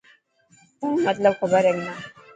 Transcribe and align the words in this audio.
تايون 0.79 1.01
مطلب 1.07 1.33
کبر 1.41 1.63
هي 1.67 1.71
منا. 1.77 1.93